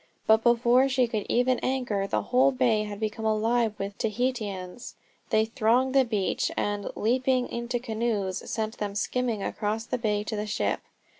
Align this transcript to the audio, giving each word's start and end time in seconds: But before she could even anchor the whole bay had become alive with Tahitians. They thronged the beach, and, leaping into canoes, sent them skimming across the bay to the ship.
But 0.25 0.41
before 0.41 0.89
she 0.89 1.05
could 1.07 1.27
even 1.29 1.59
anchor 1.59 2.07
the 2.07 2.23
whole 2.23 2.51
bay 2.51 2.85
had 2.85 2.99
become 2.99 3.23
alive 3.23 3.75
with 3.77 3.95
Tahitians. 3.99 4.95
They 5.29 5.45
thronged 5.45 5.93
the 5.93 6.03
beach, 6.03 6.49
and, 6.57 6.89
leaping 6.95 7.47
into 7.49 7.77
canoes, 7.77 8.39
sent 8.49 8.79
them 8.79 8.95
skimming 8.95 9.43
across 9.43 9.85
the 9.85 9.99
bay 9.99 10.23
to 10.23 10.35
the 10.35 10.47
ship. 10.47 10.79